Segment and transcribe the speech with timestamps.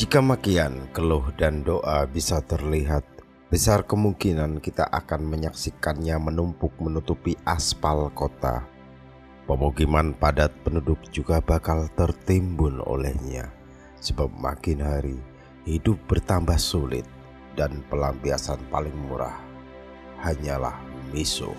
[0.00, 3.04] Jika makian, keluh, dan doa bisa terlihat,
[3.52, 8.64] besar kemungkinan kita akan menyaksikannya menumpuk menutupi aspal kota.
[9.44, 13.52] Pemukiman padat penduduk juga bakal tertimbun olehnya,
[14.00, 15.20] sebab makin hari
[15.68, 17.04] hidup bertambah sulit
[17.52, 19.36] dan pelampiasan paling murah
[20.24, 20.80] hanyalah
[21.12, 21.52] miso.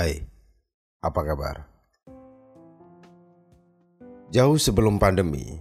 [0.00, 0.16] Hai,
[1.04, 1.56] apa kabar?
[4.32, 5.60] Jauh sebelum pandemi,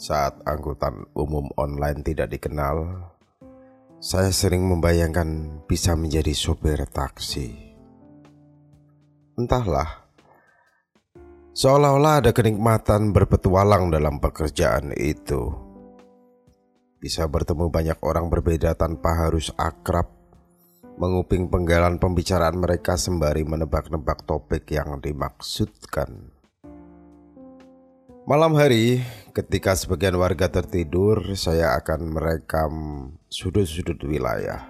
[0.00, 2.88] saat angkutan umum online tidak dikenal,
[4.00, 7.52] saya sering membayangkan bisa menjadi sopir taksi.
[9.36, 10.08] Entahlah,
[11.52, 15.52] seolah-olah ada kenikmatan berpetualang dalam pekerjaan itu.
[16.96, 20.19] Bisa bertemu banyak orang berbeda tanpa harus akrab
[21.00, 26.28] menguping penggalan pembicaraan mereka sembari menebak-nebak topik yang dimaksudkan.
[28.28, 29.00] Malam hari,
[29.32, 32.72] ketika sebagian warga tertidur, saya akan merekam
[33.32, 34.68] sudut-sudut wilayah,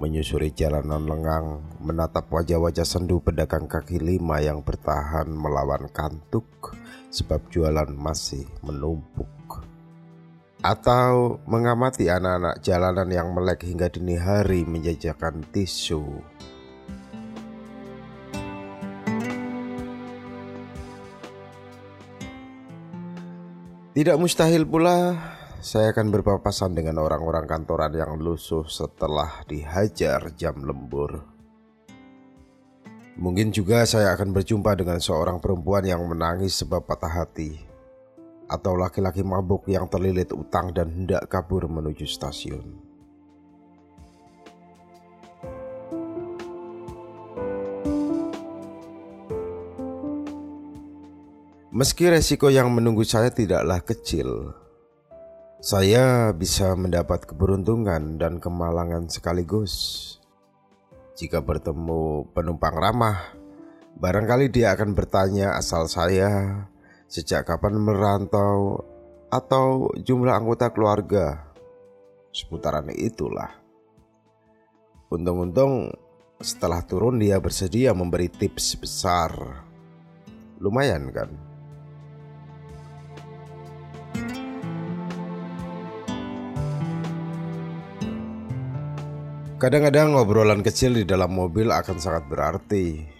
[0.00, 6.72] menyusuri jalanan lengang, menatap wajah-wajah sendu pedagang kaki lima yang bertahan melawan kantuk
[7.12, 9.39] sebab jualan masih menumpuk
[10.60, 16.20] atau mengamati anak-anak jalanan yang melek hingga dini hari menjajakan tisu.
[23.90, 25.18] Tidak mustahil pula
[25.60, 31.20] saya akan berpapasan dengan orang-orang kantoran yang lusuh setelah dihajar jam lembur.
[33.20, 37.69] Mungkin juga saya akan berjumpa dengan seorang perempuan yang menangis sebab patah hati
[38.50, 42.90] atau laki-laki mabuk yang terlilit utang dan hendak kabur menuju stasiun.
[51.70, 54.52] Meski resiko yang menunggu saya tidaklah kecil,
[55.62, 59.72] saya bisa mendapat keberuntungan dan kemalangan sekaligus.
[61.14, 63.32] Jika bertemu penumpang ramah,
[64.00, 66.66] barangkali dia akan bertanya asal saya,
[67.10, 68.86] sejak kapan merantau,
[69.34, 71.50] atau jumlah anggota keluarga.
[72.30, 73.50] Seputaran itulah.
[75.10, 75.90] Untung-untung
[76.38, 79.34] setelah turun dia bersedia memberi tips besar.
[80.62, 81.30] Lumayan kan?
[89.60, 93.19] Kadang-kadang obrolan kecil di dalam mobil akan sangat berarti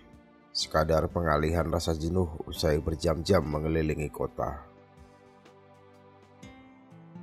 [0.60, 4.60] sekadar pengalihan rasa jenuh usai berjam-jam mengelilingi kota.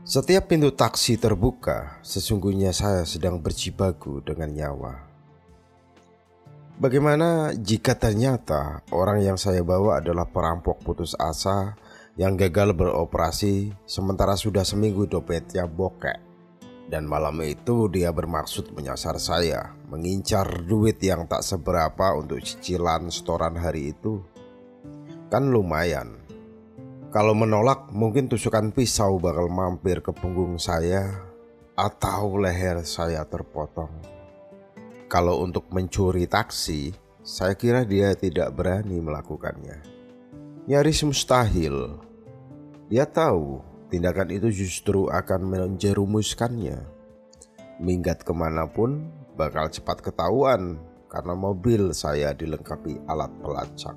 [0.02, 5.06] Setiap pintu taksi terbuka, sesungguhnya saya sedang berjibaku dengan nyawa.
[6.82, 11.78] Bagaimana jika ternyata orang yang saya bawa adalah perampok putus asa
[12.18, 16.18] yang gagal beroperasi sementara sudah seminggu dompetnya bokek?
[16.88, 23.56] Dan malam itu dia bermaksud menyasar saya, mengincar duit yang tak seberapa untuk cicilan setoran
[23.56, 24.20] hari itu.
[25.32, 26.20] Kan lumayan.
[27.08, 31.08] Kalau menolak mungkin tusukan pisau bakal mampir ke punggung saya
[31.80, 33.90] atau leher saya terpotong.
[35.08, 36.92] Kalau untuk mencuri taksi,
[37.24, 39.80] saya kira dia tidak berani melakukannya.
[40.68, 41.96] Nyaris mustahil.
[42.92, 46.84] Dia tahu tindakan itu justru akan menjerumuskannya.
[47.80, 53.96] Minggat ke mana pun bakal cepat ketahuan karena mobil saya dilengkapi alat pelacak.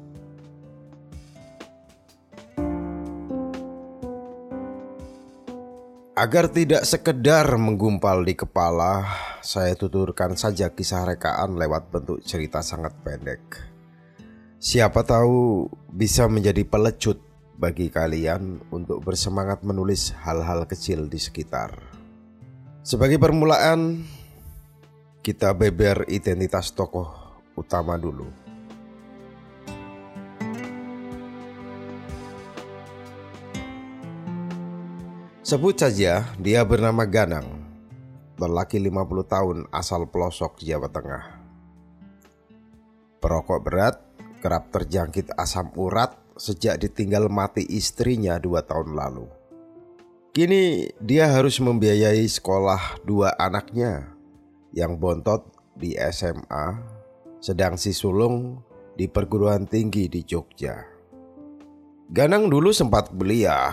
[6.21, 9.09] Agar tidak sekedar menggumpal di kepala,
[9.41, 13.41] saya tuturkan saja kisah rekaan lewat bentuk cerita sangat pendek.
[14.61, 17.25] Siapa tahu bisa menjadi pelecut
[17.57, 21.73] bagi kalian untuk bersemangat menulis hal-hal kecil di sekitar.
[22.85, 24.05] Sebagai permulaan,
[25.21, 27.13] kita beber identitas tokoh
[27.53, 28.25] utama dulu.
[35.45, 37.45] Sebut saja dia bernama Ganang,
[38.41, 41.25] lelaki 50 tahun asal pelosok Jawa Tengah.
[43.21, 44.01] Perokok berat,
[44.41, 49.29] kerap terjangkit asam urat, sejak ditinggal mati istrinya dua tahun lalu.
[50.33, 54.20] Kini dia harus membiayai sekolah dua anaknya
[54.75, 56.67] yang bontot di SMA,
[57.43, 58.61] sedang si sulung
[58.95, 60.77] di perguruan tinggi di Jogja.
[62.11, 63.71] Ganang dulu sempat belia,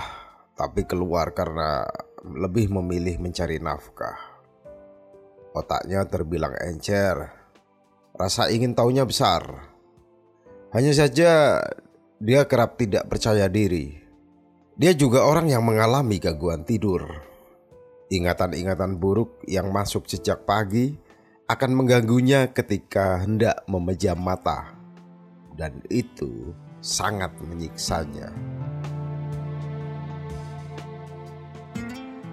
[0.54, 1.86] tapi keluar karena
[2.22, 4.18] lebih memilih mencari nafkah.
[5.58, 7.38] Otaknya terbilang encer,
[8.18, 9.46] Rasa ingin tahunya besar.
[10.74, 11.62] Hanya saja
[12.18, 13.94] dia kerap tidak percaya diri.
[14.74, 17.06] Dia juga orang yang mengalami gangguan tidur.
[18.08, 20.96] Ingatan-ingatan buruk yang masuk sejak pagi
[21.52, 24.72] akan mengganggunya ketika hendak memejam mata.
[25.52, 28.32] Dan itu sangat menyiksanya.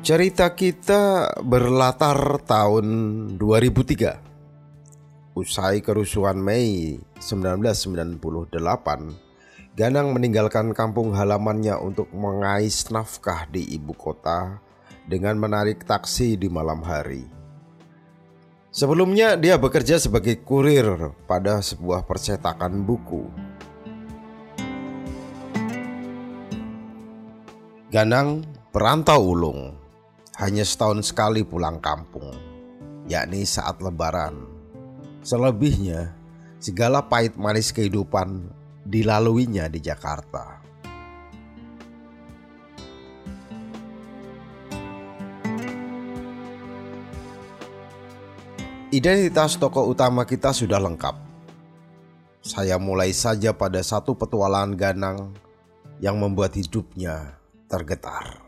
[0.05, 2.87] Cerita kita berlatar tahun
[3.35, 14.63] 2003 Usai kerusuhan Mei 1998, Ganang meninggalkan kampung halamannya untuk mengais nafkah di ibu kota
[15.05, 17.25] dengan menarik taksi di malam hari.
[18.75, 23.31] Sebelumnya dia bekerja sebagai kurir pada sebuah percetakan buku.
[27.95, 28.43] Ganang
[28.75, 29.79] perantau ulung,
[30.43, 32.35] hanya setahun sekali pulang kampung,
[33.07, 34.55] yakni saat lebaran
[35.25, 36.13] Selebihnya,
[36.61, 38.45] segala pahit manis kehidupan
[38.85, 40.61] dilaluinya di Jakarta.
[48.95, 51.19] Identitas tokoh utama kita sudah lengkap.
[52.47, 55.35] Saya mulai saja pada satu petualangan ganang
[55.99, 57.35] yang membuat hidupnya
[57.67, 58.39] tergetar.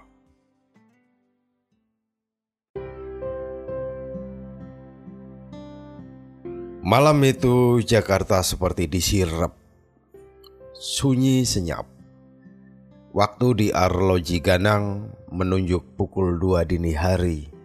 [6.87, 9.51] Malam itu Jakarta seperti disirep
[10.79, 11.83] Sunyi senyap
[13.11, 17.56] Waktu di Arloji Ganang menunjuk pukul 2 dini hari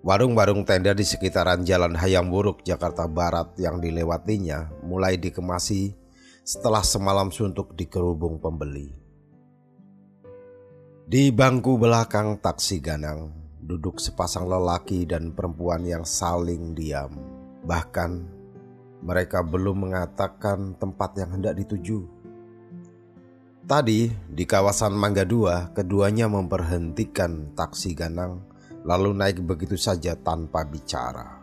[0.00, 5.92] Warung-warung tenda di sekitaran Jalan Hayam Buruk Jakarta Barat yang dilewatinya mulai dikemasi
[6.40, 8.96] setelah semalam suntuk dikerubung pembeli.
[11.04, 13.28] Di bangku belakang taksi Ganang
[13.60, 17.12] duduk sepasang lelaki dan perempuan yang saling diam.
[17.68, 18.10] Bahkan
[19.04, 22.08] mereka belum mengatakan tempat yang hendak dituju.
[23.68, 28.49] Tadi di kawasan Mangga Dua, keduanya memperhentikan taksi Ganang
[28.84, 31.40] lalu naik begitu saja tanpa bicara.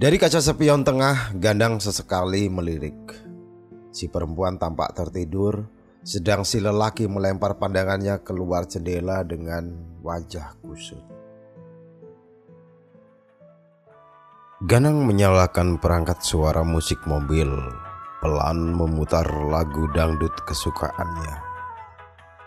[0.00, 3.12] Dari kaca spion tengah, Gandang sesekali melirik.
[3.92, 5.68] Si perempuan tampak tertidur,
[6.00, 9.68] sedang si lelaki melempar pandangannya keluar jendela dengan
[10.00, 11.04] wajah kusut.
[14.64, 17.48] Ganang menyalakan perangkat suara musik mobil,
[18.24, 21.49] pelan memutar lagu dangdut kesukaannya.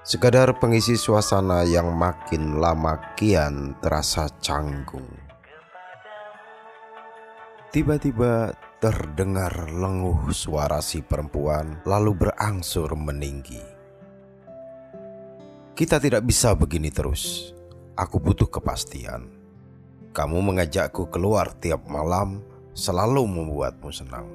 [0.03, 5.07] Sekadar pengisi suasana yang makin lama kian terasa canggung.
[7.71, 8.51] Tiba-tiba
[8.83, 13.63] terdengar lenguh suara si perempuan lalu berangsur meninggi.
[15.71, 17.55] Kita tidak bisa begini terus.
[17.95, 19.31] Aku butuh kepastian.
[20.11, 22.43] Kamu mengajakku keluar tiap malam
[22.75, 24.27] selalu membuatmu senang.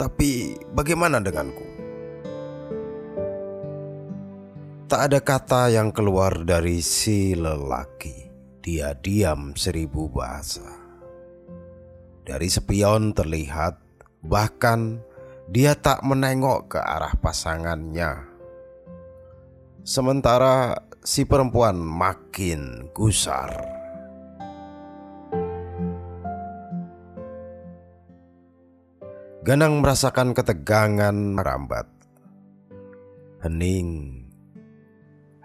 [0.00, 1.67] Tapi bagaimana denganku?
[4.88, 8.24] Tak ada kata yang keluar dari si lelaki.
[8.64, 10.64] Dia diam seribu bahasa.
[12.24, 13.76] Dari spion terlihat,
[14.24, 15.04] bahkan
[15.52, 18.32] dia tak menengok ke arah pasangannya.
[19.84, 20.72] Sementara
[21.04, 23.60] si perempuan makin gusar.
[29.44, 31.84] Ganang merasakan ketegangan merambat.
[33.44, 34.27] Hening.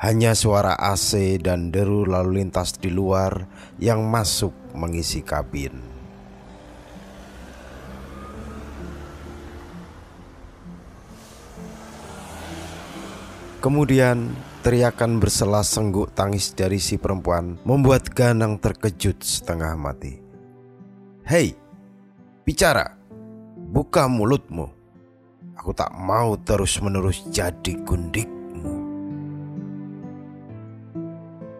[0.03, 3.47] Hanya suara AC dan deru lalu lintas di luar
[3.79, 5.79] yang masuk mengisi kabin.
[13.63, 20.19] Kemudian teriakan bersela sengguk tangis dari si perempuan membuat Ganang terkejut setengah mati.
[21.23, 21.55] Hei,
[22.43, 22.99] bicara!
[23.55, 24.67] Buka mulutmu.
[25.55, 28.32] Aku tak mau terus-menerus jadi gundikmu.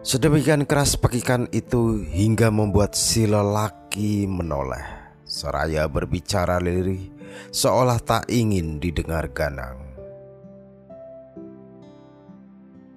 [0.04, 4.84] Sedemikian keras pekikan itu hingga membuat si lelaki menoleh.
[5.24, 7.08] Seraya berbicara lirih
[7.48, 9.80] seolah tak ingin didengar ganang.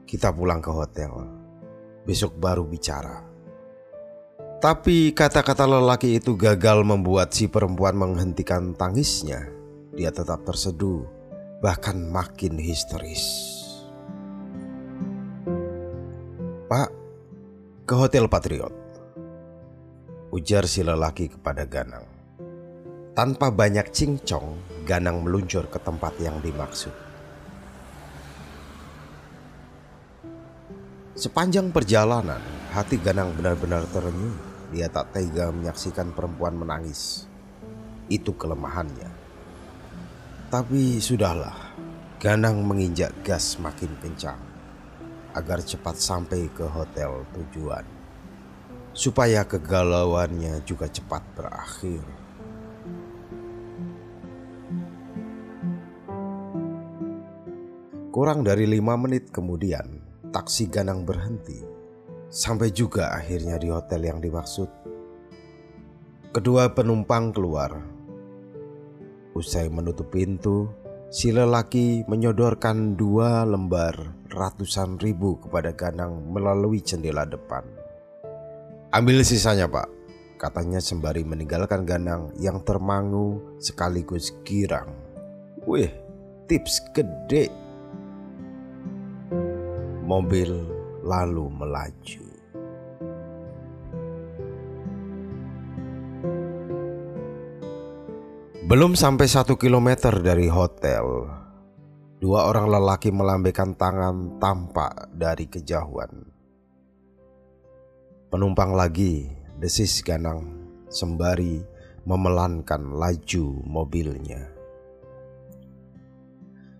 [0.03, 1.15] Kita pulang ke hotel.
[2.03, 3.23] Besok baru bicara.
[4.59, 9.47] Tapi kata-kata lelaki itu gagal membuat si perempuan menghentikan tangisnya.
[9.95, 11.07] Dia tetap terseduh,
[11.63, 13.56] bahkan makin histeris.
[16.67, 16.91] Pak,
[17.87, 18.75] ke Hotel Patriot.
[20.35, 22.03] Ujar si lelaki kepada Ganang.
[23.15, 26.91] Tanpa banyak cincong, Ganang meluncur ke tempat yang dimaksud.
[31.15, 32.43] Sepanjang perjalanan,
[32.75, 34.35] hati Ganang benar-benar terenyuh.
[34.75, 37.31] Dia tak tega menyaksikan perempuan menangis.
[38.11, 39.07] itu kelemahannya.
[40.51, 41.71] Tapi sudahlah,
[42.19, 44.46] Ganang menginjak gas makin kencang
[45.35, 47.83] agar cepat sampai ke hotel tujuan.
[48.95, 52.01] Supaya kegalauannya juga cepat berakhir.
[58.09, 60.01] Kurang dari lima menit kemudian,
[60.33, 61.61] taksi Ganang berhenti.
[62.33, 64.65] Sampai juga akhirnya di hotel yang dimaksud.
[66.33, 67.77] Kedua penumpang keluar.
[69.37, 70.65] Usai menutup pintu,
[71.13, 77.65] si lelaki menyodorkan dua lembar ratusan ribu kepada Ganang melalui jendela depan.
[78.93, 79.89] Ambil sisanya pak,
[80.37, 84.93] katanya sembari meninggalkan Ganang yang termangu sekaligus girang.
[85.65, 85.89] Wih,
[86.45, 87.49] tips gede
[90.07, 90.47] mobil
[91.03, 92.27] lalu melaju.
[98.67, 101.23] Belum sampai satu kilometer dari hotel,
[102.17, 106.25] dua orang lelaki melambaikan tangan tampak dari kejauhan.
[108.27, 109.29] Penumpang lagi,
[109.61, 110.43] desis Ganang
[110.89, 111.61] sembari
[112.07, 114.43] memelankan laju mobilnya.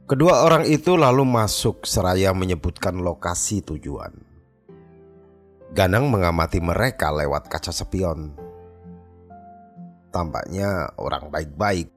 [0.08, 4.16] Kedua orang itu lalu masuk seraya menyebutkan lokasi tujuan.
[5.76, 8.32] Ganang mengamati mereka lewat kaca spion.
[10.08, 11.97] Tampaknya orang baik-baik.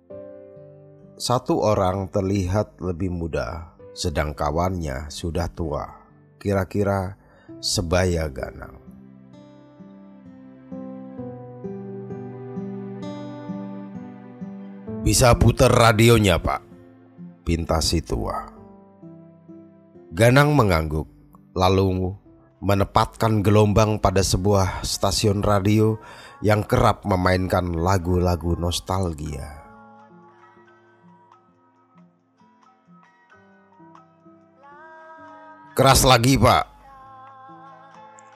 [1.20, 5.84] Satu orang terlihat lebih muda, sedang kawannya sudah tua.
[6.40, 7.20] Kira-kira
[7.60, 8.80] sebaya Ganang.
[15.04, 16.70] Bisa putar radionya, Pak
[17.50, 18.46] pinta si tua.
[20.14, 21.10] Ganang mengangguk,
[21.50, 22.14] lalu
[22.62, 25.98] menepatkan gelombang pada sebuah stasiun radio
[26.46, 29.59] yang kerap memainkan lagu-lagu nostalgia.
[35.80, 36.68] Keras lagi pak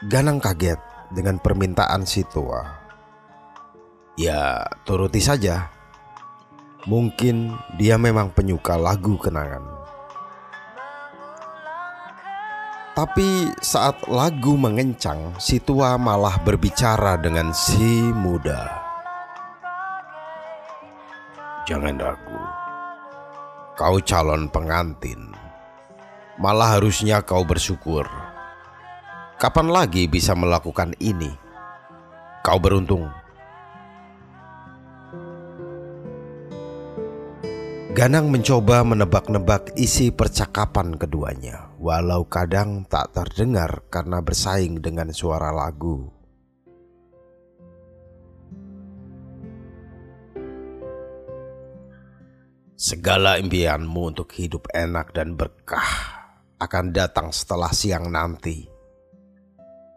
[0.09, 0.81] Ganang kaget
[1.13, 2.65] dengan permintaan si tua
[4.17, 5.69] Ya turuti saja
[6.89, 9.65] Mungkin dia memang penyuka lagu kenangan.
[12.93, 18.69] Tapi saat lagu mengencang, si tua malah berbicara dengan si muda.
[21.65, 22.41] Jangan ragu,
[23.81, 25.44] kau calon pengantin.
[26.35, 28.11] Malah harusnya kau bersyukur.
[29.39, 31.31] Kapan lagi bisa melakukan ini?
[32.43, 33.07] Kau beruntung
[37.95, 46.11] Ganang mencoba menebak-nebak isi percakapan keduanya, walau kadang tak terdengar karena bersaing dengan suara lagu.
[52.75, 56.24] Segala impianmu untuk hidup enak dan berkah
[56.59, 58.67] akan datang setelah siang nanti.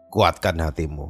[0.08, 1.08] Kuatkan hatimu.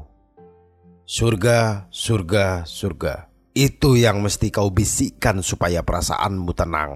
[1.09, 3.29] Surga, surga, surga
[3.59, 6.93] itu yang mesti kau bisikkan supaya perasaanmu tenang.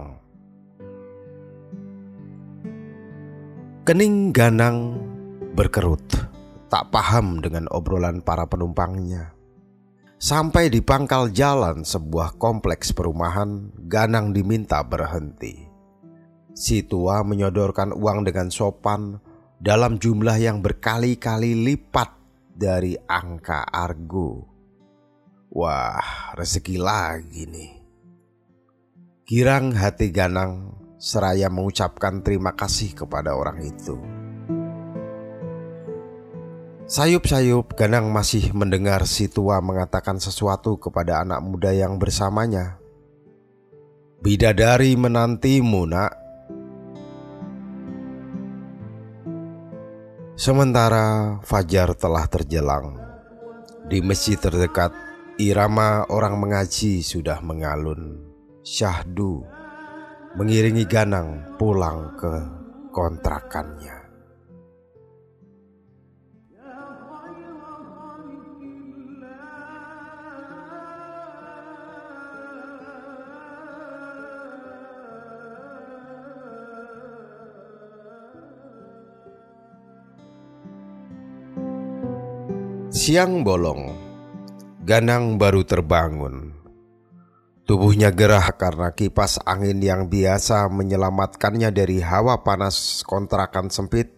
[3.83, 4.95] Kening Ganang
[5.59, 6.07] berkerut,
[6.71, 9.35] tak paham dengan obrolan para penumpangnya.
[10.23, 15.72] Sampai di pangkal jalan sebuah kompleks perumahan, Ganang diminta berhenti.
[16.53, 19.17] Si tua menyodorkan uang dengan sopan
[19.57, 22.13] dalam jumlah yang berkali-kali lipat
[22.53, 24.53] dari angka argo.
[25.53, 27.73] Wah, rezeki lagi nih.
[29.29, 33.97] Girang hati Ganang seraya mengucapkan terima kasih kepada orang itu.
[36.93, 42.77] Sayup-sayup Ganang masih mendengar si tua mengatakan sesuatu kepada anak muda yang bersamanya.
[44.21, 46.22] Bidadari menantimu nak.
[50.43, 52.99] Sementara fajar telah terjelang
[53.87, 54.91] di masjid terdekat
[55.39, 58.19] Irama orang mengaji sudah mengalun.
[58.67, 59.47] Syahdu
[60.35, 62.43] mengiringi Ganang pulang ke
[62.91, 64.02] kontrakannya.
[83.03, 83.99] Siang bolong
[84.87, 86.55] Ganang baru terbangun.
[87.67, 94.15] Tubuhnya gerah karena kipas angin yang biasa menyelamatkannya dari hawa panas kontrakan sempit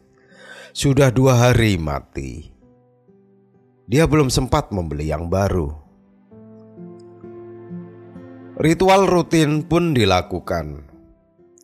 [0.76, 2.52] sudah dua hari mati.
[3.88, 5.72] Dia belum sempat membeli yang baru.
[8.60, 10.92] Ritual rutin pun dilakukan.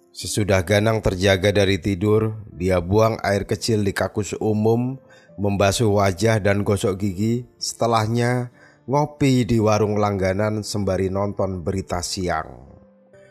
[0.09, 4.97] Sesudah Ganang terjaga dari tidur, dia buang air kecil di kakus umum,
[5.41, 7.49] membasuh wajah dan gosok gigi.
[7.57, 8.53] Setelahnya,
[8.85, 12.69] ngopi di warung langganan sembari nonton berita siang.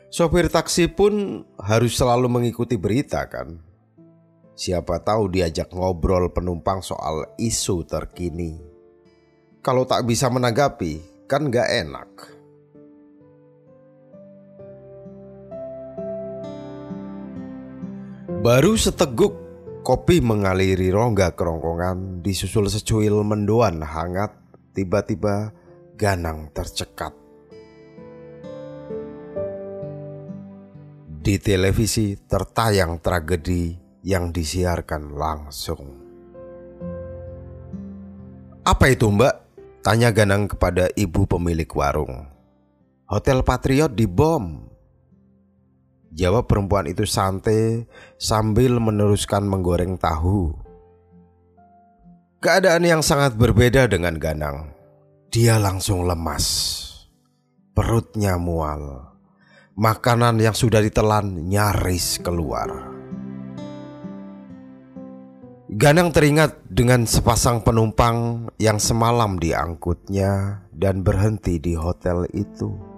[0.09, 3.61] Sopir taksi pun harus selalu mengikuti berita kan?
[4.57, 8.57] Siapa tahu diajak ngobrol penumpang soal isu terkini.
[9.61, 10.99] Kalau tak bisa menanggapi,
[11.29, 12.09] kan gak enak.
[18.41, 19.48] Baru seteguk
[19.83, 24.35] kopi mengaliri rongga kerongkongan disusul secuil mendoan hangat
[24.75, 25.55] tiba-tiba
[25.99, 27.11] Ganang tercekat.
[31.19, 33.75] Di televisi tertayang tragedi
[34.07, 35.83] yang disiarkan langsung.
[38.63, 39.35] Apa itu mbak?
[39.83, 42.31] Tanya Ganang kepada ibu pemilik warung.
[43.11, 44.68] Hotel Patriot dibom,
[46.09, 47.85] Jawab perempuan itu santai
[48.17, 50.57] sambil meneruskan menggoreng tahu.
[52.41, 54.73] Keadaan yang sangat berbeda dengan Ganang.
[55.29, 56.45] Dia langsung lemas.
[57.77, 59.05] Perutnya mual.
[59.77, 62.89] Makanan yang sudah ditelan nyaris keluar.
[65.69, 72.88] Ganang teringat dengan sepasang penumpang yang semalam diangkutnya dan berhenti di hotel itu.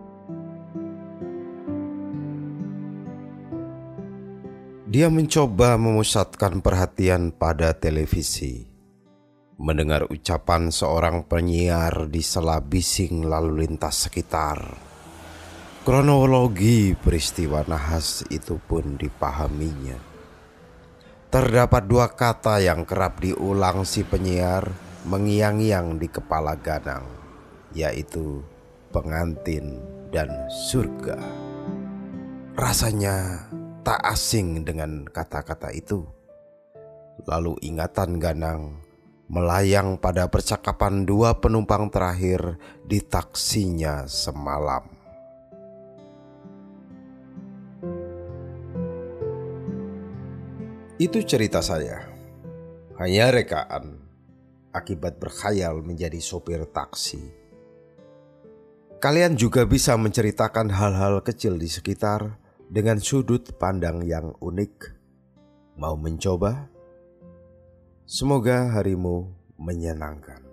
[4.91, 8.67] Dia mencoba memusatkan perhatian pada televisi.
[9.55, 14.59] Mendengar ucapan seorang penyiar di sela bising lalu lintas sekitar.
[15.87, 19.95] Kronologi peristiwa nahas itu pun dipahaminya.
[21.31, 24.67] Terdapat dua kata yang kerap diulang si penyiar
[25.07, 27.07] mengiang-iang di kepala Ganang,
[27.71, 28.43] yaitu
[28.91, 29.79] pengantin
[30.11, 31.15] dan surga.
[32.59, 33.47] Rasanya
[33.81, 36.05] tak asing dengan kata-kata itu.
[37.25, 38.81] Lalu ingatan Ganang
[39.31, 44.83] melayang pada percakapan dua penumpang terakhir di taksinya semalam.
[50.99, 52.05] Itu cerita saya.
[52.99, 53.97] Hanya rekaan
[54.75, 57.23] akibat berkhayal menjadi sopir taksi.
[59.01, 62.40] Kalian juga bisa menceritakan hal-hal kecil di sekitar
[62.71, 64.95] dengan sudut pandang yang unik.
[65.75, 66.71] Mau mencoba?
[68.07, 69.27] Semoga harimu
[69.59, 70.50] menyenangkan.